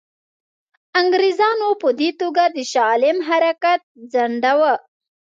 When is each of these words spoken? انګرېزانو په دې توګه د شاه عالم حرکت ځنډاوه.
انګرېزانو 1.01 1.69
په 1.81 1.89
دې 1.99 2.09
توګه 2.21 2.43
د 2.55 2.57
شاه 2.71 2.85
عالم 2.91 3.17
حرکت 3.29 3.81
ځنډاوه. 4.13 4.73